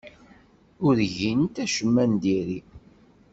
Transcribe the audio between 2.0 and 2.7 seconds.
n diri.